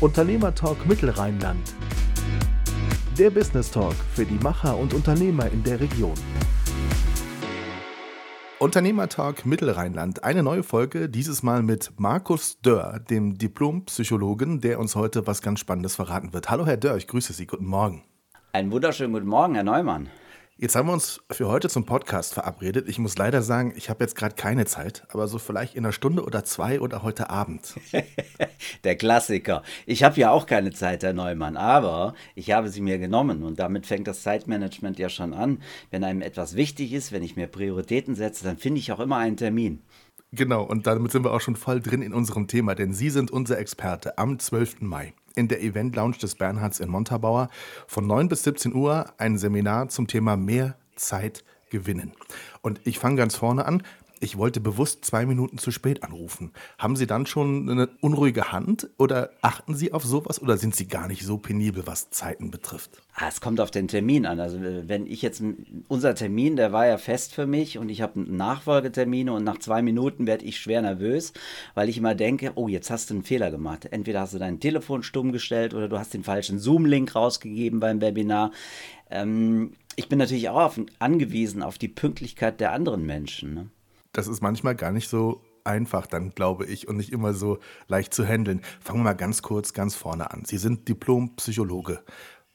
Unternehmertalk 0.00 0.86
Mittelrheinland. 0.86 1.74
Der 3.18 3.28
Business 3.28 3.70
Talk 3.70 3.92
für 4.14 4.24
die 4.24 4.42
Macher 4.42 4.78
und 4.78 4.94
Unternehmer 4.94 5.52
in 5.52 5.62
der 5.62 5.78
Region. 5.78 6.14
Unternehmertalk 8.58 9.44
Mittelrheinland. 9.44 10.24
Eine 10.24 10.42
neue 10.42 10.62
Folge, 10.62 11.10
dieses 11.10 11.42
Mal 11.42 11.62
mit 11.62 11.92
Markus 11.98 12.62
Dörr, 12.62 12.98
dem 12.98 13.36
Diplompsychologen, 13.36 14.62
der 14.62 14.80
uns 14.80 14.96
heute 14.96 15.26
was 15.26 15.42
ganz 15.42 15.60
Spannendes 15.60 15.96
verraten 15.96 16.32
wird. 16.32 16.48
Hallo 16.48 16.64
Herr 16.64 16.78
Dörr, 16.78 16.96
ich 16.96 17.06
grüße 17.06 17.34
Sie. 17.34 17.46
Guten 17.46 17.66
Morgen. 17.66 18.02
Einen 18.54 18.72
wunderschönen 18.72 19.12
guten 19.12 19.28
Morgen, 19.28 19.54
Herr 19.54 19.64
Neumann. 19.64 20.08
Jetzt 20.62 20.76
haben 20.76 20.88
wir 20.88 20.92
uns 20.92 21.22
für 21.30 21.48
heute 21.48 21.70
zum 21.70 21.86
Podcast 21.86 22.34
verabredet. 22.34 22.86
Ich 22.86 22.98
muss 22.98 23.16
leider 23.16 23.40
sagen, 23.40 23.72
ich 23.76 23.88
habe 23.88 24.04
jetzt 24.04 24.14
gerade 24.14 24.34
keine 24.34 24.66
Zeit, 24.66 25.04
aber 25.08 25.26
so 25.26 25.38
vielleicht 25.38 25.74
in 25.74 25.86
einer 25.86 25.92
Stunde 25.92 26.22
oder 26.22 26.44
zwei 26.44 26.82
oder 26.82 27.02
heute 27.02 27.30
Abend. 27.30 27.76
Der 28.84 28.94
Klassiker. 28.94 29.62
Ich 29.86 30.02
habe 30.02 30.20
ja 30.20 30.30
auch 30.30 30.44
keine 30.44 30.70
Zeit, 30.70 31.02
Herr 31.02 31.14
Neumann, 31.14 31.56
aber 31.56 32.14
ich 32.34 32.50
habe 32.50 32.68
sie 32.68 32.82
mir 32.82 32.98
genommen 32.98 33.42
und 33.42 33.58
damit 33.58 33.86
fängt 33.86 34.06
das 34.06 34.22
Zeitmanagement 34.22 34.98
ja 34.98 35.08
schon 35.08 35.32
an. 35.32 35.62
Wenn 35.90 36.04
einem 36.04 36.20
etwas 36.20 36.56
wichtig 36.56 36.92
ist, 36.92 37.10
wenn 37.10 37.22
ich 37.22 37.36
mir 37.36 37.46
Prioritäten 37.46 38.14
setze, 38.14 38.44
dann 38.44 38.58
finde 38.58 38.80
ich 38.80 38.92
auch 38.92 39.00
immer 39.00 39.16
einen 39.16 39.38
Termin. 39.38 39.80
Genau, 40.32 40.62
und 40.62 40.86
damit 40.86 41.10
sind 41.10 41.24
wir 41.24 41.32
auch 41.32 41.40
schon 41.40 41.56
voll 41.56 41.80
drin 41.80 42.02
in 42.02 42.14
unserem 42.14 42.46
Thema, 42.46 42.76
denn 42.76 42.92
Sie 42.92 43.10
sind 43.10 43.32
unser 43.32 43.58
Experte 43.58 44.16
am 44.16 44.38
12. 44.38 44.80
Mai 44.80 45.12
in 45.34 45.48
der 45.48 45.60
Event 45.60 45.96
Lounge 45.96 46.18
des 46.18 46.36
Bernhards 46.36 46.78
in 46.78 46.88
Montabaur 46.88 47.48
von 47.88 48.06
9 48.06 48.28
bis 48.28 48.44
17 48.44 48.72
Uhr 48.72 49.12
ein 49.18 49.38
Seminar 49.38 49.88
zum 49.88 50.06
Thema 50.06 50.36
mehr 50.36 50.76
Zeit 50.94 51.44
gewinnen. 51.70 52.12
Und 52.62 52.80
ich 52.84 53.00
fange 53.00 53.16
ganz 53.16 53.34
vorne 53.34 53.64
an 53.64 53.82
ich 54.22 54.36
wollte 54.36 54.60
bewusst 54.60 55.02
zwei 55.06 55.24
Minuten 55.24 55.56
zu 55.56 55.70
spät 55.70 56.02
anrufen. 56.02 56.52
Haben 56.78 56.94
Sie 56.94 57.06
dann 57.06 57.24
schon 57.24 57.68
eine 57.70 57.88
unruhige 58.02 58.52
Hand 58.52 58.90
oder 58.98 59.30
achten 59.40 59.74
Sie 59.74 59.94
auf 59.94 60.04
sowas 60.04 60.42
oder 60.42 60.58
sind 60.58 60.76
Sie 60.76 60.86
gar 60.86 61.08
nicht 61.08 61.24
so 61.24 61.38
penibel, 61.38 61.86
was 61.86 62.10
Zeiten 62.10 62.50
betrifft? 62.50 63.00
Ah, 63.14 63.28
es 63.28 63.40
kommt 63.40 63.60
auf 63.60 63.70
den 63.70 63.88
Termin 63.88 64.26
an. 64.26 64.38
Also 64.38 64.60
wenn 64.60 65.06
ich 65.06 65.22
jetzt, 65.22 65.42
unser 65.88 66.14
Termin, 66.14 66.56
der 66.56 66.70
war 66.70 66.86
ja 66.86 66.98
fest 66.98 67.34
für 67.34 67.46
mich 67.46 67.78
und 67.78 67.88
ich 67.88 68.02
habe 68.02 68.20
Nachfolgetermine 68.20 69.32
und 69.32 69.42
nach 69.42 69.58
zwei 69.58 69.80
Minuten 69.80 70.26
werde 70.26 70.44
ich 70.44 70.58
schwer 70.58 70.82
nervös, 70.82 71.32
weil 71.74 71.88
ich 71.88 71.96
immer 71.96 72.14
denke, 72.14 72.52
oh, 72.56 72.68
jetzt 72.68 72.90
hast 72.90 73.08
du 73.08 73.14
einen 73.14 73.24
Fehler 73.24 73.50
gemacht. 73.50 73.88
Entweder 73.90 74.20
hast 74.20 74.34
du 74.34 74.38
dein 74.38 74.60
Telefon 74.60 75.02
stumm 75.02 75.32
gestellt 75.32 75.72
oder 75.72 75.88
du 75.88 75.98
hast 75.98 76.12
den 76.12 76.24
falschen 76.24 76.58
Zoom-Link 76.58 77.14
rausgegeben 77.14 77.80
beim 77.80 78.02
Webinar. 78.02 78.52
Ähm, 79.10 79.72
ich 79.96 80.10
bin 80.10 80.18
natürlich 80.18 80.50
auch 80.50 80.60
auf, 80.60 80.80
angewiesen 80.98 81.62
auf 81.62 81.78
die 81.78 81.88
Pünktlichkeit 81.88 82.60
der 82.60 82.72
anderen 82.72 83.06
Menschen. 83.06 83.54
Ne? 83.54 83.66
Das 84.12 84.28
ist 84.28 84.40
manchmal 84.42 84.74
gar 84.74 84.92
nicht 84.92 85.08
so 85.08 85.42
einfach 85.64 86.06
dann, 86.06 86.30
glaube 86.30 86.66
ich, 86.66 86.88
und 86.88 86.96
nicht 86.96 87.12
immer 87.12 87.34
so 87.34 87.58
leicht 87.88 88.14
zu 88.14 88.24
handeln. 88.24 88.62
Fangen 88.80 89.00
wir 89.00 89.04
mal 89.04 89.12
ganz 89.14 89.42
kurz 89.42 89.72
ganz 89.72 89.94
vorne 89.94 90.30
an. 90.30 90.44
Sie 90.44 90.58
sind 90.58 90.88
Diplom-Psychologe. 90.88 92.02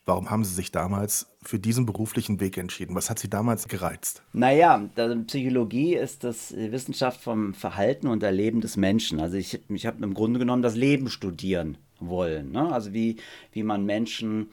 Warum 0.07 0.29
haben 0.29 0.43
Sie 0.43 0.53
sich 0.53 0.71
damals 0.71 1.27
für 1.41 1.57
diesen 1.57 1.87
beruflichen 1.87 2.39
Weg 2.39 2.57
entschieden? 2.57 2.95
Was 2.95 3.09
hat 3.09 3.17
Sie 3.17 3.29
damals 3.29 3.67
gereizt? 3.67 4.21
Naja, 4.33 4.87
Psychologie 5.25 5.95
ist 5.95 6.23
das 6.23 6.55
Wissenschaft 6.55 7.21
vom 7.21 7.55
Verhalten 7.55 8.07
und 8.07 8.21
Erleben 8.21 8.61
des 8.61 8.77
Menschen. 8.77 9.19
Also 9.19 9.37
ich, 9.37 9.59
ich 9.67 9.85
habe 9.87 10.03
im 10.03 10.13
Grunde 10.13 10.37
genommen 10.37 10.61
das 10.61 10.75
Leben 10.75 11.09
studieren 11.09 11.79
wollen. 11.99 12.51
Ne? 12.51 12.71
Also 12.71 12.93
wie, 12.93 13.17
wie 13.51 13.63
man 13.63 13.85
Menschen 13.85 14.49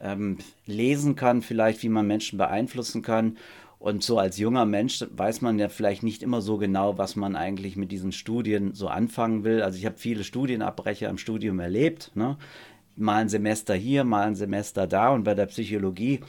ähm, 0.00 0.38
lesen 0.64 1.14
kann, 1.14 1.42
vielleicht 1.42 1.82
wie 1.82 1.90
man 1.90 2.06
Menschen 2.06 2.38
beeinflussen 2.38 3.02
kann. 3.02 3.36
Und 3.78 4.02
so 4.02 4.18
als 4.18 4.38
junger 4.38 4.64
Mensch 4.64 5.04
weiß 5.10 5.42
man 5.42 5.58
ja 5.58 5.68
vielleicht 5.68 6.02
nicht 6.02 6.22
immer 6.22 6.40
so 6.40 6.56
genau, 6.56 6.98
was 6.98 7.14
man 7.14 7.36
eigentlich 7.36 7.76
mit 7.76 7.92
diesen 7.92 8.12
Studien 8.12 8.74
so 8.74 8.88
anfangen 8.88 9.44
will. 9.44 9.62
Also 9.62 9.78
ich 9.78 9.86
habe 9.86 9.98
viele 9.98 10.24
Studienabbrecher 10.24 11.08
im 11.08 11.18
Studium 11.18 11.60
erlebt. 11.60 12.10
Ne? 12.14 12.38
Mal 12.96 13.16
ein 13.16 13.28
Semester 13.28 13.74
hier, 13.74 14.04
mal 14.04 14.26
ein 14.26 14.34
Semester 14.34 14.86
da. 14.86 15.10
Und 15.10 15.24
bei 15.24 15.34
der 15.34 15.46
Psychologie, 15.46 16.20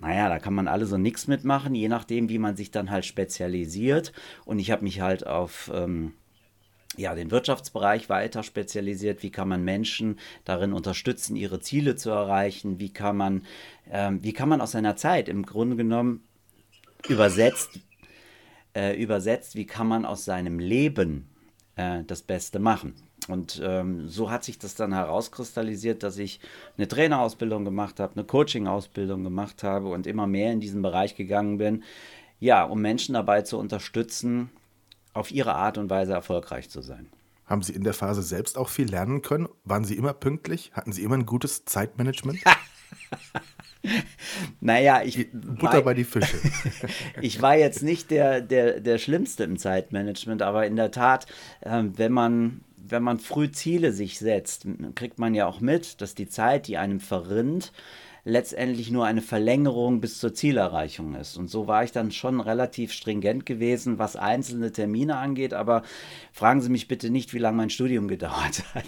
naja, 0.00 0.28
da 0.28 0.38
kann 0.40 0.54
man 0.54 0.68
alle 0.68 0.86
so 0.86 0.98
nichts 0.98 1.28
mitmachen, 1.28 1.74
je 1.74 1.88
nachdem, 1.88 2.28
wie 2.28 2.38
man 2.38 2.56
sich 2.56 2.70
dann 2.72 2.90
halt 2.90 3.04
spezialisiert. 3.04 4.12
Und 4.44 4.58
ich 4.58 4.70
habe 4.70 4.84
mich 4.84 5.00
halt 5.00 5.26
auf... 5.26 5.70
Ähm, 5.74 6.12
ja, 6.96 7.14
den 7.14 7.30
Wirtschaftsbereich 7.30 8.08
weiter 8.08 8.42
spezialisiert. 8.42 9.22
Wie 9.22 9.30
kann 9.30 9.48
man 9.48 9.62
Menschen 9.62 10.18
darin 10.44 10.72
unterstützen, 10.72 11.36
ihre 11.36 11.60
Ziele 11.60 11.96
zu 11.96 12.08
erreichen? 12.08 12.78
Wie 12.78 12.90
kann 12.90 13.18
man, 13.18 13.42
ähm, 13.90 14.22
wie 14.22 14.32
kann 14.32 14.48
man 14.48 14.62
aus 14.62 14.72
seiner 14.72 14.96
Zeit 14.96 15.28
im 15.28 15.44
Grunde 15.44 15.76
genommen 15.76 16.25
übersetzt, 17.08 17.80
äh, 18.74 19.00
übersetzt, 19.00 19.54
wie 19.54 19.66
kann 19.66 19.88
man 19.88 20.04
aus 20.04 20.24
seinem 20.24 20.58
Leben 20.58 21.28
äh, 21.76 22.02
das 22.04 22.22
Beste 22.22 22.58
machen. 22.58 22.94
Und 23.28 23.60
ähm, 23.64 24.08
so 24.08 24.30
hat 24.30 24.44
sich 24.44 24.58
das 24.58 24.74
dann 24.74 24.92
herauskristallisiert, 24.92 26.02
dass 26.02 26.18
ich 26.18 26.40
eine 26.76 26.86
Trainerausbildung 26.86 27.64
gemacht 27.64 27.98
habe, 27.98 28.14
eine 28.14 28.24
Coaching-Ausbildung 28.24 29.24
gemacht 29.24 29.62
habe 29.62 29.88
und 29.88 30.06
immer 30.06 30.26
mehr 30.26 30.52
in 30.52 30.60
diesen 30.60 30.82
Bereich 30.82 31.16
gegangen 31.16 31.58
bin, 31.58 31.82
ja, 32.38 32.64
um 32.64 32.80
Menschen 32.80 33.14
dabei 33.14 33.42
zu 33.42 33.58
unterstützen, 33.58 34.50
auf 35.12 35.30
ihre 35.30 35.54
Art 35.54 35.78
und 35.78 35.90
Weise 35.90 36.12
erfolgreich 36.12 36.68
zu 36.68 36.82
sein. 36.82 37.08
Haben 37.46 37.62
Sie 37.62 37.72
in 37.72 37.84
der 37.84 37.94
Phase 37.94 38.22
selbst 38.22 38.58
auch 38.58 38.68
viel 38.68 38.90
lernen 38.90 39.22
können? 39.22 39.48
Waren 39.64 39.84
Sie 39.84 39.96
immer 39.96 40.12
pünktlich? 40.12 40.72
Hatten 40.74 40.92
Sie 40.92 41.02
immer 41.02 41.16
ein 41.16 41.26
gutes 41.26 41.64
Zeitmanagement? 41.64 42.40
naja, 44.66 45.02
ich. 45.04 45.30
Butter 45.30 45.74
war, 45.74 45.82
bei 45.82 45.94
die 45.94 46.04
Fische. 46.04 46.36
ich 47.20 47.40
war 47.40 47.56
jetzt 47.56 47.82
nicht 47.82 48.10
der, 48.10 48.40
der, 48.40 48.80
der 48.80 48.98
Schlimmste 48.98 49.44
im 49.44 49.58
Zeitmanagement, 49.58 50.42
aber 50.42 50.66
in 50.66 50.74
der 50.76 50.90
Tat, 50.90 51.26
äh, 51.60 51.84
wenn 51.94 52.12
man. 52.12 52.60
Wenn 52.88 53.02
man 53.02 53.18
früh 53.18 53.50
Ziele 53.50 53.90
sich 53.90 54.20
setzt, 54.20 54.64
kriegt 54.94 55.18
man 55.18 55.34
ja 55.34 55.48
auch 55.48 55.58
mit, 55.58 56.00
dass 56.00 56.14
die 56.14 56.28
Zeit, 56.28 56.68
die 56.68 56.76
einem 56.76 57.00
verrinnt, 57.00 57.72
letztendlich 58.26 58.90
nur 58.90 59.06
eine 59.06 59.22
Verlängerung 59.22 60.00
bis 60.00 60.18
zur 60.18 60.34
Zielerreichung 60.34 61.14
ist. 61.14 61.36
Und 61.36 61.48
so 61.48 61.68
war 61.68 61.84
ich 61.84 61.92
dann 61.92 62.10
schon 62.10 62.40
relativ 62.40 62.92
stringent 62.92 63.46
gewesen, 63.46 64.00
was 64.00 64.16
einzelne 64.16 64.72
Termine 64.72 65.16
angeht. 65.16 65.54
Aber 65.54 65.82
fragen 66.32 66.60
Sie 66.60 66.68
mich 66.68 66.88
bitte 66.88 67.08
nicht, 67.08 67.34
wie 67.34 67.38
lange 67.38 67.56
mein 67.56 67.70
Studium 67.70 68.08
gedauert 68.16 68.64
hat. 68.74 68.84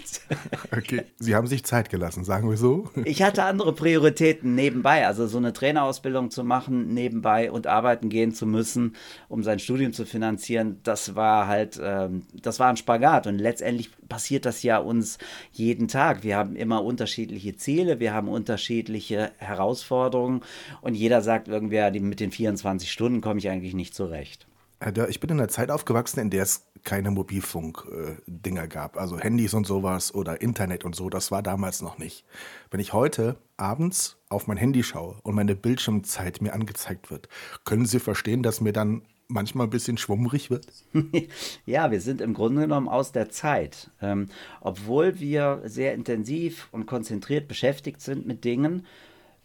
Okay, 0.75 1.03
Sie 1.19 1.35
haben 1.35 1.47
sich 1.47 1.63
Zeit 1.63 1.89
gelassen, 1.89 2.25
sagen 2.25 2.49
wir 2.49 2.57
so. 2.57 2.89
Ich 3.05 3.21
hatte 3.21 3.43
andere 3.43 3.71
Prioritäten 3.71 4.55
nebenbei. 4.55 5.07
Also 5.07 5.25
so 5.25 5.37
eine 5.37 5.53
Trainerausbildung 5.53 6.31
zu 6.31 6.43
machen 6.43 6.93
nebenbei 6.93 7.49
und 7.49 7.65
arbeiten 7.65 8.09
gehen 8.09 8.33
zu 8.33 8.45
müssen, 8.45 8.97
um 9.29 9.43
sein 9.43 9.59
Studium 9.59 9.93
zu 9.93 10.05
finanzieren, 10.05 10.81
das 10.83 11.15
war 11.15 11.47
halt, 11.47 11.79
ähm, 11.81 12.23
das 12.33 12.59
war 12.59 12.67
ein 12.67 12.77
Spagat. 12.77 13.25
Und 13.25 13.39
letztendlich 13.39 13.89
passiert 14.09 14.45
das 14.45 14.63
ja 14.63 14.79
uns 14.79 15.17
jeden 15.53 15.87
Tag. 15.87 16.23
Wir 16.23 16.35
haben 16.35 16.57
immer 16.57 16.83
unterschiedliche 16.83 17.55
Ziele, 17.55 18.01
wir 18.01 18.13
haben 18.13 18.27
unterschiedliche 18.27 19.28
Herausforderungen 19.37 20.41
und 20.81 20.95
jeder 20.95 21.21
sagt 21.21 21.47
irgendwie, 21.47 21.99
mit 21.99 22.19
den 22.19 22.31
24 22.31 22.91
Stunden 22.91 23.21
komme 23.21 23.39
ich 23.39 23.49
eigentlich 23.49 23.73
nicht 23.73 23.93
zurecht. 23.93 24.47
Herr 24.81 24.93
Dörr, 24.93 25.09
ich 25.09 25.19
bin 25.19 25.29
in 25.29 25.39
einer 25.39 25.49
Zeit 25.49 25.71
aufgewachsen, 25.71 26.21
in 26.21 26.29
der 26.29 26.43
es 26.43 26.65
keine 26.85 27.11
Mobilfunk-Dinger 27.11 28.67
gab, 28.67 28.97
also 28.97 29.19
Handys 29.19 29.53
und 29.53 29.67
sowas 29.67 30.13
oder 30.13 30.41
Internet 30.41 30.85
und 30.85 30.95
so, 30.95 31.09
das 31.09 31.31
war 31.31 31.43
damals 31.43 31.81
noch 31.81 31.97
nicht. 31.97 32.23
Wenn 32.71 32.79
ich 32.79 32.93
heute 32.93 33.35
abends 33.57 34.17
auf 34.29 34.47
mein 34.47 34.55
Handy 34.55 34.83
schaue 34.83 35.17
und 35.23 35.35
meine 35.35 35.55
Bildschirmzeit 35.55 36.41
mir 36.41 36.53
angezeigt 36.53 37.11
wird, 37.11 37.27
können 37.65 37.85
Sie 37.85 37.99
verstehen, 37.99 38.41
dass 38.41 38.61
mir 38.61 38.71
dann 38.71 39.01
manchmal 39.27 39.67
ein 39.67 39.69
bisschen 39.69 39.97
schwummrig 39.97 40.49
wird? 40.49 40.65
ja, 41.65 41.91
wir 41.91 41.99
sind 41.99 42.21
im 42.21 42.33
Grunde 42.33 42.61
genommen 42.61 42.87
aus 42.87 43.11
der 43.11 43.29
Zeit. 43.29 43.91
Ähm, 44.01 44.27
obwohl 44.61 45.19
wir 45.19 45.61
sehr 45.65 45.93
intensiv 45.93 46.69
und 46.71 46.85
konzentriert 46.85 47.47
beschäftigt 47.47 48.01
sind 48.01 48.25
mit 48.25 48.45
Dingen, 48.45 48.85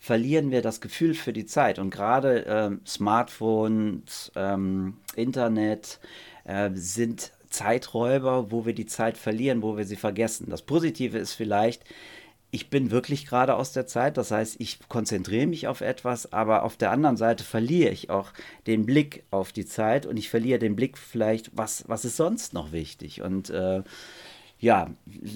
verlieren 0.05 0.51
wir 0.51 0.61
das 0.61 0.83
Gefühl 0.83 1.15
für 1.15 1.33
die 1.33 1.47
Zeit. 1.47 1.79
Und 1.79 1.89
gerade 1.89 2.45
ähm, 2.47 2.81
Smartphones, 2.87 4.31
ähm, 4.37 4.99
Internet 5.17 5.99
äh, 6.45 6.69
sind 6.75 7.33
Zeiträuber, 7.49 8.51
wo 8.51 8.67
wir 8.67 8.75
die 8.75 8.85
Zeit 8.85 9.17
verlieren, 9.17 9.63
wo 9.63 9.79
wir 9.79 9.87
sie 9.87 9.97
vergessen. 9.97 10.51
Das 10.51 10.61
Positive 10.61 11.17
ist 11.17 11.33
vielleicht, 11.33 11.85
ich 12.51 12.69
bin 12.69 12.91
wirklich 12.91 13.27
gerade 13.27 13.55
aus 13.55 13.73
der 13.73 13.87
Zeit. 13.87 14.19
Das 14.19 14.31
heißt, 14.31 14.57
ich 14.59 14.79
konzentriere 14.91 15.47
mich 15.47 15.69
auf 15.69 15.81
etwas, 15.81 16.35
aber 16.35 16.65
auf 16.65 16.77
der 16.77 16.91
anderen 16.91 17.17
Seite 17.17 17.43
verliere 17.43 17.91
ich 17.91 18.11
auch 18.11 18.31
den 18.67 18.85
Blick 18.85 19.25
auf 19.31 19.53
die 19.53 19.65
Zeit 19.65 20.05
und 20.05 20.19
ich 20.19 20.29
verliere 20.29 20.59
den 20.59 20.77
Blick 20.77 20.99
vielleicht, 20.99 21.51
was, 21.55 21.89
was 21.89 22.05
ist 22.05 22.19
sonst 22.19 22.53
noch 22.53 22.73
wichtig. 22.73 23.23
Und 23.23 23.49
äh, 23.49 23.83
ja, 24.59 24.91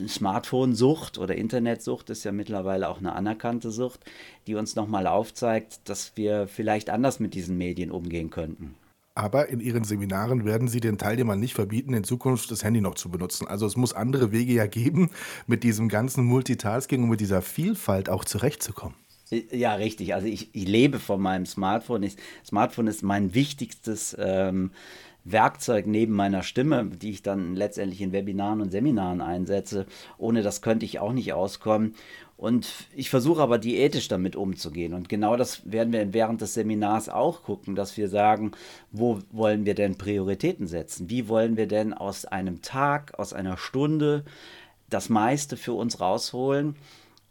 Smartphone-Sucht 0.06 1.18
oder 1.18 1.36
Internetsucht 1.36 2.10
ist 2.10 2.24
ja 2.24 2.32
mittlerweile 2.32 2.88
auch 2.88 2.98
eine 2.98 3.14
anerkannte 3.14 3.70
Sucht, 3.70 4.04
die 4.46 4.54
uns 4.54 4.76
nochmal 4.76 5.06
aufzeigt, 5.06 5.88
dass 5.88 6.16
wir 6.16 6.48
vielleicht 6.48 6.90
anders 6.90 7.20
mit 7.20 7.34
diesen 7.34 7.58
Medien 7.58 7.90
umgehen 7.90 8.30
könnten. 8.30 8.74
Aber 9.18 9.48
in 9.48 9.58
Ihren 9.58 9.82
Seminaren 9.82 10.44
werden 10.44 10.68
Sie 10.68 10.78
den 10.78 10.96
Teilnehmern 10.96 11.40
nicht 11.40 11.54
verbieten, 11.54 11.92
in 11.92 12.04
Zukunft 12.04 12.52
das 12.52 12.62
Handy 12.62 12.80
noch 12.80 12.94
zu 12.94 13.10
benutzen. 13.10 13.48
Also 13.48 13.66
es 13.66 13.76
muss 13.76 13.92
andere 13.92 14.30
Wege 14.30 14.52
ja 14.52 14.66
geben, 14.66 15.10
mit 15.48 15.64
diesem 15.64 15.88
ganzen 15.88 16.24
Multitasking 16.24 17.02
und 17.02 17.08
mit 17.08 17.20
dieser 17.20 17.42
Vielfalt 17.42 18.08
auch 18.08 18.24
zurechtzukommen. 18.24 18.94
Ja, 19.50 19.74
richtig. 19.74 20.14
Also 20.14 20.28
ich, 20.28 20.54
ich 20.54 20.68
lebe 20.68 21.00
von 21.00 21.20
meinem 21.20 21.46
Smartphone. 21.46 22.04
Ich, 22.04 22.16
Smartphone 22.46 22.86
ist 22.86 23.02
mein 23.02 23.34
wichtigstes 23.34 24.16
ähm, 24.18 24.70
Werkzeug 25.32 25.86
neben 25.86 26.14
meiner 26.14 26.42
Stimme, 26.42 26.86
die 26.86 27.10
ich 27.10 27.22
dann 27.22 27.56
letztendlich 27.56 28.00
in 28.00 28.12
Webinaren 28.12 28.60
und 28.60 28.70
Seminaren 28.70 29.20
einsetze. 29.20 29.86
Ohne 30.16 30.42
das 30.42 30.62
könnte 30.62 30.84
ich 30.86 30.98
auch 30.98 31.12
nicht 31.12 31.32
auskommen. 31.32 31.94
Und 32.36 32.86
ich 32.94 33.10
versuche 33.10 33.42
aber 33.42 33.58
diätisch 33.58 34.06
damit 34.06 34.36
umzugehen. 34.36 34.94
Und 34.94 35.08
genau 35.08 35.36
das 35.36 35.70
werden 35.70 35.92
wir 35.92 36.12
während 36.14 36.40
des 36.40 36.54
Seminars 36.54 37.08
auch 37.08 37.42
gucken, 37.42 37.74
dass 37.74 37.96
wir 37.96 38.08
sagen, 38.08 38.52
wo 38.92 39.18
wollen 39.32 39.66
wir 39.66 39.74
denn 39.74 39.98
Prioritäten 39.98 40.68
setzen? 40.68 41.10
Wie 41.10 41.28
wollen 41.28 41.56
wir 41.56 41.66
denn 41.66 41.92
aus 41.92 42.26
einem 42.26 42.62
Tag, 42.62 43.18
aus 43.18 43.32
einer 43.32 43.56
Stunde 43.56 44.24
das 44.88 45.08
meiste 45.08 45.56
für 45.56 45.72
uns 45.72 46.00
rausholen? 46.00 46.76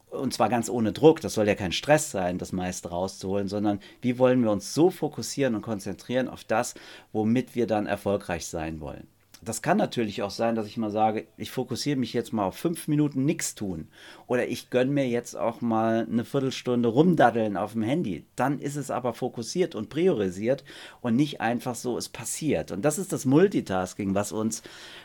Und 0.09 0.33
zwar 0.33 0.49
ganz 0.49 0.69
ohne 0.69 0.93
Druck, 0.93 1.21
das 1.21 1.33
soll 1.33 1.47
ja 1.47 1.55
kein 1.55 1.73
Stress 1.73 2.11
sein, 2.11 2.37
das 2.37 2.53
meiste 2.53 2.89
rauszuholen, 2.89 3.47
sondern 3.47 3.79
wie 4.01 4.17
wollen 4.17 4.41
wir 4.41 4.51
uns 4.51 4.73
so 4.73 4.89
fokussieren 4.89 5.55
und 5.55 5.61
konzentrieren 5.61 6.29
auf 6.29 6.43
das, 6.43 6.75
womit 7.11 7.55
wir 7.55 7.67
dann 7.67 7.87
erfolgreich 7.87 8.47
sein 8.47 8.79
wollen 8.79 9.07
das 9.41 9.61
kann 9.61 9.77
natürlich 9.77 10.23
auch 10.23 10.31
sein, 10.31 10.55
dass 10.55 10.67
ich 10.67 10.77
mal 10.77 10.89
sage, 10.89 11.27
ich 11.37 11.51
fokussiere 11.51 11.97
mich 11.97 12.13
jetzt 12.13 12.33
mal 12.33 12.45
auf 12.45 12.55
fünf 12.55 12.87
Minuten 12.87 13.23
nichts 13.25 13.55
tun. 13.55 13.87
Oder 14.25 14.47
ich 14.47 14.69
gönne 14.69 14.91
mir 14.91 15.07
jetzt 15.07 15.35
auch 15.35 15.61
mal 15.61 16.07
eine 16.09 16.25
Viertelstunde 16.25 16.89
rumdaddeln 16.89 17.55
auf 17.55 17.73
dem 17.73 17.83
Handy. 17.83 18.25
Dann 18.35 18.59
ist 18.59 18.75
es 18.75 18.89
aber 18.89 19.13
fokussiert 19.13 19.75
und 19.75 19.89
priorisiert 19.89 20.63
und 21.01 21.15
nicht 21.15 21.39
einfach 21.39 21.75
so, 21.75 21.97
es 21.97 22.09
passiert. 22.09 22.71
Und 22.71 22.83
das 22.83 22.97
ist 22.97 23.13
das 23.13 23.25
Multitasking, 23.25 24.15
was 24.15 24.31
uns, 24.31 24.63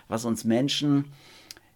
was 0.08 0.25
uns 0.25 0.44
Menschen 0.44 1.12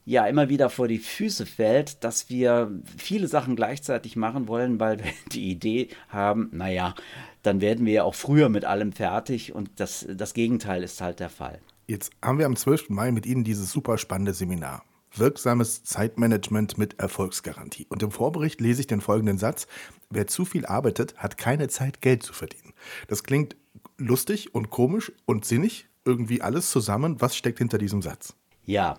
ja 0.07 0.25
immer 0.27 0.49
wieder 0.49 0.71
vor 0.71 0.89
die 0.89 0.99
Füße 0.99 1.45
fällt, 1.45 2.03
dass 2.05 2.31
wir 2.31 2.71
viele 2.97 3.29
Sachen 3.29 3.57
gleichzeitig 3.57 4.17
machen 4.17 4.49
wollen, 4.49 4.81
weil 4.81 4.99
wir 5.01 5.13
die 5.33 5.51
Idee 5.51 5.89
haben, 6.09 6.49
naja, 6.53 6.95
dann 7.43 7.61
werden 7.61 7.85
wir 7.85 7.93
ja 7.93 8.05
auch 8.05 8.15
früher 8.15 8.49
mit 8.49 8.65
allem 8.65 8.93
fertig 8.93 9.55
und 9.55 9.69
das, 9.77 10.07
das 10.09 10.33
Gegenteil 10.33 10.83
ist 10.83 11.01
halt 11.01 11.21
der 11.21 11.29
Fall. 11.29 11.61
Jetzt 11.89 12.13
haben 12.23 12.39
wir 12.39 12.47
am 12.47 12.57
12. 12.57 12.89
Mai 12.89 13.13
mit 13.13 13.27
Ihnen 13.27 13.45
dieses 13.45 13.71
super 13.71 13.99
spannende 13.99 14.33
Seminar. 14.33 14.83
Wirksames 15.15 15.85
Zeitmanagement 15.85 16.79
mit 16.79 16.99
Erfolgsgarantie. 16.99 17.87
Und 17.89 18.03
im 18.03 18.11
Vorbericht 18.11 18.61
lese 18.61 18.81
ich 18.81 18.87
den 18.87 19.01
folgenden 19.01 19.39
Satz. 19.39 19.67
Wer 20.11 20.27
zu 20.27 20.45
viel 20.45 20.67
arbeitet, 20.67 21.17
hat 21.17 21.39
keine 21.39 21.69
Zeit, 21.69 22.01
Geld 22.01 22.23
zu 22.23 22.33
verdienen. 22.33 22.75
Das 23.09 23.23
klingt 23.23 23.57
lustig 23.99 24.55
und 24.55 24.71
komisch 24.71 25.13
und 25.25 25.45
sinnig. 25.45 25.87
Irgendwie 26.05 26.43
alles 26.43 26.71
zusammen. 26.71 27.21
Was 27.21 27.37
steckt 27.37 27.59
hinter 27.59 27.79
diesem 27.79 28.03
Satz? 28.03 28.35
Ja, 28.65 28.99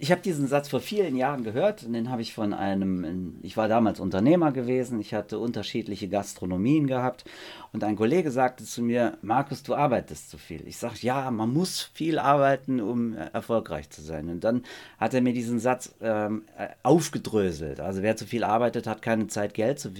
ich 0.00 0.10
habe 0.10 0.20
diesen 0.20 0.48
Satz 0.48 0.68
vor 0.68 0.80
vielen 0.80 1.14
Jahren 1.14 1.44
gehört 1.44 1.84
und 1.84 1.92
den 1.92 2.10
habe 2.10 2.20
ich 2.20 2.34
von 2.34 2.52
einem, 2.52 3.38
ich 3.42 3.56
war 3.56 3.68
damals 3.68 4.00
Unternehmer 4.00 4.50
gewesen, 4.50 5.00
ich 5.00 5.14
hatte 5.14 5.38
unterschiedliche 5.38 6.08
Gastronomien 6.08 6.88
gehabt 6.88 7.24
und 7.72 7.84
ein 7.84 7.94
Kollege 7.94 8.32
sagte 8.32 8.64
zu 8.64 8.82
mir, 8.82 9.18
Markus, 9.22 9.62
du 9.62 9.76
arbeitest 9.76 10.30
zu 10.30 10.38
viel. 10.38 10.66
Ich 10.66 10.78
sage, 10.78 10.96
ja, 11.02 11.30
man 11.30 11.52
muss 11.52 11.90
viel 11.94 12.18
arbeiten, 12.18 12.80
um 12.80 13.16
äh, 13.16 13.26
erfolgreich 13.32 13.88
zu 13.90 14.02
sein. 14.02 14.28
Und 14.28 14.42
dann 14.42 14.64
hat 14.98 15.14
er 15.14 15.20
mir 15.20 15.32
diesen 15.32 15.60
Satz 15.60 15.94
ähm, 16.00 16.42
äh, 16.56 16.70
aufgedröselt. 16.82 17.78
Also 17.78 18.02
wer 18.02 18.16
zu 18.16 18.26
viel 18.26 18.42
arbeitet, 18.42 18.88
hat 18.88 19.00
keine 19.00 19.28
Zeit, 19.28 19.54
Geld 19.54 19.78
zu, 19.78 19.92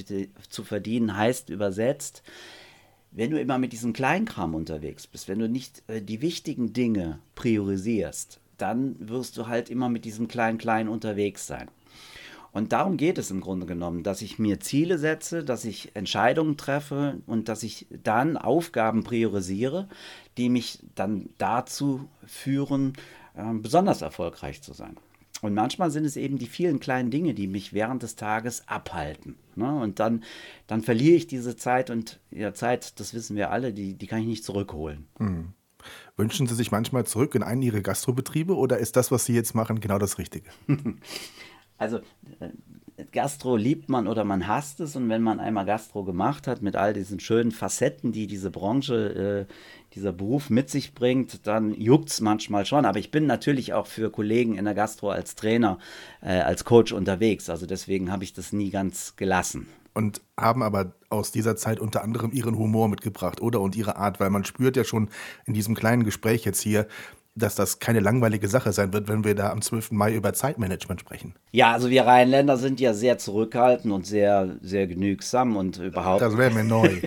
zu 0.49 0.65
verdienen, 0.65 1.17
heißt 1.17 1.51
übersetzt, 1.51 2.25
wenn 3.13 3.31
du 3.31 3.41
immer 3.41 3.59
mit 3.59 3.73
diesem 3.73 3.93
Kleinkram 3.93 4.57
unterwegs 4.57 5.07
bist, 5.07 5.29
wenn 5.29 5.39
du 5.39 5.49
nicht 5.49 5.85
äh, 5.87 6.03
die 6.03 6.21
wichtigen 6.21 6.73
Dinge 6.73 7.21
priorisierst, 7.37 8.41
dann 8.59 8.97
wirst 8.99 9.37
du 9.37 9.47
halt 9.47 9.71
immer 9.71 9.89
mit 9.89 10.05
diesem 10.05 10.29
Klein-Klein 10.29 10.89
unterwegs 10.89 11.47
sein. 11.47 11.69
Und 12.53 12.73
darum 12.73 12.97
geht 12.97 13.19
es 13.19 13.31
im 13.31 13.41
Grunde 13.41 13.67
genommen, 13.67 14.03
dass 14.03 14.23
ich 14.23 14.39
mir 14.39 14.59
Ziele 14.59 14.99
setze, 14.99 15.45
dass 15.45 15.65
ich 15.65 15.95
Entscheidungen 15.95 16.57
treffe 16.57 17.19
und 17.27 17.49
dass 17.49 17.63
ich 17.63 17.87
dann 18.03 18.37
Aufgaben 18.37 19.05
priorisiere, 19.05 19.89
die 20.39 20.49
mich 20.49 20.81
dann 20.95 21.29
dazu 21.39 22.09
führen, 22.27 22.95
äh, 23.35 23.53
besonders 23.53 24.03
erfolgreich 24.03 24.63
zu 24.63 24.73
sein. 24.73 24.97
Und 25.41 25.55
manchmal 25.55 25.91
sind 25.91 26.05
es 26.05 26.17
eben 26.17 26.39
die 26.39 26.47
vielen 26.47 26.81
kleinen 26.81 27.11
Dinge, 27.11 27.33
die 27.33 27.47
mich 27.47 27.73
während 27.73 28.03
des 28.03 28.17
Tages 28.17 28.67
abhalten. 28.67 29.37
Ne? 29.55 29.73
Und 29.81 30.01
dann, 30.01 30.25
dann 30.67 30.83
verliere 30.83 31.15
ich 31.15 31.27
diese 31.29 31.55
Zeit 31.55 31.91
und 31.91 32.19
ja, 32.31 32.55
Zeit, 32.55 32.99
das 32.99 33.15
wissen 33.15 33.37
wir 33.37 33.53
alle, 33.53 33.73
die, 33.73 33.95
die 33.95 34.07
kann 34.09 34.21
ich 34.21 34.27
nicht 34.27 34.45
zurückholen. 34.45 35.07
Mhm. 35.19 35.53
Wünschen 36.17 36.47
Sie 36.47 36.55
sich 36.55 36.71
manchmal 36.71 37.07
zurück 37.07 37.35
in 37.35 37.43
einen 37.43 37.63
Ihrer 37.63 37.81
Gastrobetriebe 37.81 38.57
oder 38.57 38.79
ist 38.79 38.97
das, 38.97 39.11
was 39.11 39.25
Sie 39.25 39.35
jetzt 39.35 39.55
machen, 39.55 39.81
genau 39.81 39.99
das 39.99 40.19
Richtige? 40.19 40.51
Also 41.79 41.99
äh, 42.41 43.05
Gastro 43.13 43.57
liebt 43.57 43.89
man 43.89 44.09
oder 44.09 44.25
man 44.25 44.49
hasst 44.49 44.81
es 44.81 44.97
und 44.97 45.09
wenn 45.09 45.23
man 45.23 45.39
einmal 45.39 45.65
Gastro 45.65 46.03
gemacht 46.03 46.49
hat 46.49 46.61
mit 46.61 46.75
all 46.75 46.93
diesen 46.93 47.21
schönen 47.21 47.53
Facetten, 47.53 48.11
die 48.11 48.27
diese 48.27 48.51
Branche, 48.51 49.47
äh, 49.49 49.53
dieser 49.95 50.13
Beruf 50.13 50.51
mit 50.51 50.69
sich 50.69 50.95
bringt, 50.95 51.47
dann 51.47 51.73
juckt 51.73 52.11
es 52.11 52.21
manchmal 52.21 52.67
schon. 52.67 52.85
Aber 52.85 52.99
ich 52.99 53.13
bin 53.13 53.27
natürlich 53.27 53.73
auch 53.73 53.87
für 53.87 54.11
Kollegen 54.11 54.57
in 54.57 54.65
der 54.65 54.75
Gastro 54.75 55.11
als 55.11 55.37
Trainer, 55.37 55.79
äh, 56.21 56.41
als 56.41 56.65
Coach 56.65 56.93
unterwegs. 56.93 57.49
Also 57.49 57.67
deswegen 57.67 58.11
habe 58.11 58.25
ich 58.25 58.33
das 58.33 58.53
nie 58.53 58.71
ganz 58.71 59.15
gelassen 59.15 59.69
und 59.95 60.23
haben 60.37 60.63
aber 60.63 60.93
aus 61.11 61.33
dieser 61.33 61.57
Zeit 61.57 61.81
unter 61.81 62.03
anderem 62.03 62.33
ihren 62.33 62.57
Humor 62.57 62.89
mitgebracht, 62.89 63.41
oder? 63.41 63.61
Und 63.61 63.77
ihre 63.77 63.97
Art, 63.97 64.21
weil 64.21 64.31
man 64.31 64.45
spürt 64.45 64.77
ja 64.77 64.85
schon 64.85 65.09
in 65.47 65.55
diesem 65.55 65.75
kleinen 65.75 66.05
Gespräch 66.05 66.45
jetzt 66.45 66.61
hier, 66.61 66.87
dass 67.39 67.55
das 67.55 67.79
keine 67.79 68.01
langweilige 68.01 68.49
Sache 68.49 68.73
sein 68.73 68.93
wird, 68.93 69.09
wenn 69.09 69.25
wir 69.25 69.35
da 69.35 69.51
am 69.51 69.63
12. 69.63 69.93
Mai 69.93 70.15
über 70.15 70.33
Zeitmanagement 70.33 71.01
sprechen. 71.01 71.35
Ja, 71.53 71.73
also 71.73 71.91
wir 71.91 72.05
Rheinländer 72.05 72.57
sind 72.57 72.81
ja 72.81 72.95
sehr 72.95 73.19
zurückhaltend 73.19 73.93
und 73.93 74.07
sehr, 74.07 74.57
sehr 74.61 74.87
genügsam 74.87 75.57
und 75.57 75.79
überhaupt. 75.79 76.23
Das 76.23 76.37
wäre 76.37 76.51
mir 76.51 76.65
neu. 76.65 77.01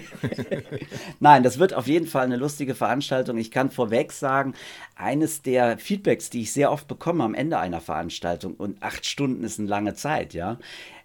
Nein, 1.20 1.44
das 1.44 1.60
wird 1.60 1.74
auf 1.74 1.88
jeden 1.88 2.08
Fall 2.08 2.26
eine 2.26 2.38
lustige 2.38 2.76
Veranstaltung. 2.76 3.38
Ich 3.38 3.52
kann 3.52 3.70
vorweg 3.70 4.12
sagen, 4.12 4.54
eines 4.96 5.42
der 5.42 5.78
Feedbacks, 5.78 6.30
die 6.30 6.42
ich 6.42 6.54
sehr 6.54 6.72
oft 6.72 6.88
bekomme 6.88 7.24
am 7.24 7.34
Ende 7.34 7.60
einer 7.60 7.82
Veranstaltung, 7.82 8.56
und 8.56 8.82
acht 8.82 9.06
Stunden 9.06 9.44
ist 9.44 9.60
eine 9.60 9.68
lange 9.68 9.94
Zeit, 9.94 10.34
ja, 10.34 10.58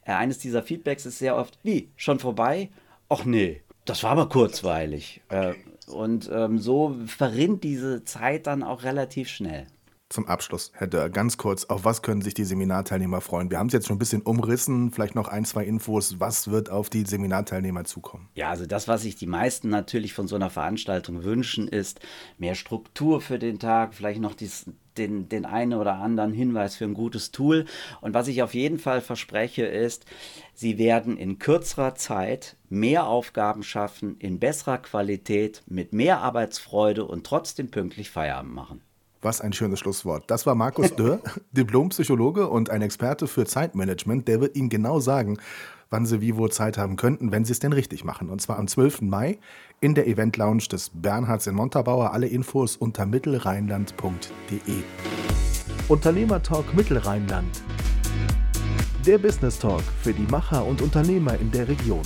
äh, 0.04 0.12
eines 0.12 0.38
dieser 0.38 0.62
Feedbacks 0.62 1.06
ist 1.06 1.18
sehr 1.18 1.36
oft, 1.36 1.58
wie, 1.62 1.90
schon 1.96 2.18
vorbei? 2.18 2.70
Ach 3.08 3.24
nee, 3.24 3.62
das 3.84 4.02
war 4.02 4.12
aber 4.12 4.28
kurzweilig. 4.28 5.20
Äh, 5.28 5.54
und 5.88 6.30
ähm, 6.32 6.58
so 6.58 6.96
verrinnt 7.06 7.64
diese 7.64 8.04
Zeit 8.04 8.46
dann 8.46 8.62
auch 8.62 8.82
relativ 8.82 9.28
schnell. 9.28 9.66
Zum 10.08 10.28
Abschluss, 10.28 10.70
Herr 10.72 10.86
Dörr, 10.86 11.10
ganz 11.10 11.36
kurz, 11.36 11.64
auf 11.64 11.84
was 11.84 12.00
können 12.00 12.22
sich 12.22 12.32
die 12.32 12.44
Seminarteilnehmer 12.44 13.20
freuen? 13.20 13.50
Wir 13.50 13.58
haben 13.58 13.66
es 13.66 13.72
jetzt 13.72 13.88
schon 13.88 13.96
ein 13.96 13.98
bisschen 13.98 14.22
umrissen, 14.22 14.92
vielleicht 14.92 15.16
noch 15.16 15.26
ein, 15.26 15.44
zwei 15.44 15.64
Infos. 15.64 16.20
Was 16.20 16.48
wird 16.48 16.70
auf 16.70 16.88
die 16.88 17.04
Seminarteilnehmer 17.04 17.82
zukommen? 17.82 18.28
Ja, 18.36 18.50
also 18.50 18.66
das, 18.66 18.86
was 18.86 19.02
sich 19.02 19.16
die 19.16 19.26
meisten 19.26 19.68
natürlich 19.68 20.14
von 20.14 20.28
so 20.28 20.36
einer 20.36 20.48
Veranstaltung 20.48 21.24
wünschen, 21.24 21.66
ist 21.66 21.98
mehr 22.38 22.54
Struktur 22.54 23.20
für 23.20 23.40
den 23.40 23.58
Tag, 23.58 23.94
vielleicht 23.94 24.20
noch 24.20 24.34
dies, 24.34 24.66
den, 24.96 25.28
den 25.28 25.44
einen 25.44 25.74
oder 25.74 25.94
anderen 25.94 26.32
Hinweis 26.32 26.76
für 26.76 26.84
ein 26.84 26.94
gutes 26.94 27.32
Tool. 27.32 27.64
Und 28.00 28.14
was 28.14 28.28
ich 28.28 28.44
auf 28.44 28.54
jeden 28.54 28.78
Fall 28.78 29.00
verspreche, 29.00 29.66
ist, 29.66 30.06
Sie 30.54 30.78
werden 30.78 31.16
in 31.16 31.40
kürzerer 31.40 31.96
Zeit 31.96 32.56
mehr 32.68 33.08
Aufgaben 33.08 33.64
schaffen, 33.64 34.16
in 34.20 34.38
besserer 34.38 34.78
Qualität, 34.78 35.64
mit 35.66 35.92
mehr 35.92 36.20
Arbeitsfreude 36.20 37.04
und 37.04 37.26
trotzdem 37.26 37.72
pünktlich 37.72 38.08
Feierabend 38.08 38.54
machen. 38.54 38.85
Was 39.22 39.40
ein 39.40 39.52
schönes 39.52 39.78
Schlusswort. 39.78 40.24
Das 40.30 40.46
war 40.46 40.54
Markus 40.54 40.94
Dörr, 40.96 41.20
Diplompsychologe 41.52 42.48
und 42.48 42.70
ein 42.70 42.82
Experte 42.82 43.26
für 43.26 43.44
Zeitmanagement. 43.44 44.28
Der 44.28 44.40
wird 44.40 44.56
Ihnen 44.56 44.68
genau 44.68 45.00
sagen, 45.00 45.38
wann 45.90 46.06
Sie 46.06 46.20
wie 46.20 46.36
wo 46.36 46.48
Zeit 46.48 46.78
haben 46.78 46.96
könnten, 46.96 47.32
wenn 47.32 47.44
Sie 47.44 47.52
es 47.52 47.58
denn 47.58 47.72
richtig 47.72 48.04
machen. 48.04 48.30
Und 48.30 48.40
zwar 48.40 48.58
am 48.58 48.68
12. 48.68 49.02
Mai 49.02 49.38
in 49.80 49.94
der 49.94 50.06
Event 50.06 50.36
Lounge 50.36 50.64
des 50.70 50.90
Bernhards 50.94 51.46
in 51.46 51.54
Montabaur. 51.54 52.12
Alle 52.12 52.26
Infos 52.26 52.76
unter 52.76 53.06
mittelrheinland.de. 53.06 54.58
Unternehmer 55.88 56.42
Talk 56.42 56.74
Mittelrheinland. 56.74 57.62
Der 59.06 59.18
Business 59.18 59.58
Talk 59.58 59.84
für 60.02 60.12
die 60.12 60.26
Macher 60.30 60.64
und 60.64 60.82
Unternehmer 60.82 61.38
in 61.38 61.50
der 61.52 61.68
Region. 61.68 62.02